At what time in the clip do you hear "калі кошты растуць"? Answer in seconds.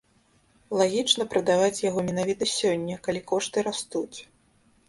3.09-4.17